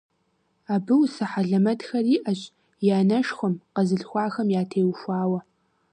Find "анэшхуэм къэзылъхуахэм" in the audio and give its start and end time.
2.99-4.47